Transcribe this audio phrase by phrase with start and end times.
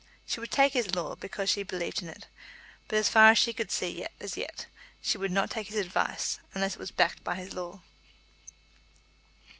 [0.25, 2.25] She would take his law, because she believed in it;
[2.87, 4.65] but, as far as she could see as yet,
[4.99, 7.83] she would not take his advice unless it were backed by his law.